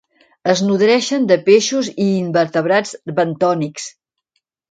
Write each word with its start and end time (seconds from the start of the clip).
Es 0.53 0.61
nodreixen 0.67 1.27
de 1.31 1.37
peixos 1.49 1.91
i 2.07 2.09
invertebrats 2.23 2.95
bentònics. 3.21 3.87